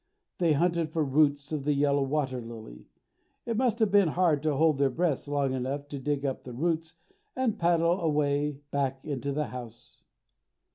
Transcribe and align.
They 0.39 0.53
hunted 0.53 0.89
for 0.89 1.05
roots 1.05 1.51
of 1.51 1.63
the 1.63 1.75
yellow 1.75 2.01
water 2.01 2.41
lily. 2.41 2.87
It 3.45 3.55
must 3.55 3.77
have 3.77 3.91
been 3.91 4.07
hard 4.07 4.41
to 4.41 4.55
hold 4.55 4.79
their 4.79 4.89
breaths 4.89 5.27
long 5.27 5.53
enough 5.53 5.87
to 5.89 5.99
dig 5.99 6.25
up 6.25 6.43
the 6.43 6.53
roots 6.53 6.95
and 7.35 7.59
paddle 7.59 8.01
away 8.01 8.61
back 8.71 9.05
into 9.05 9.31
the 9.31 9.49
house. 9.49 10.01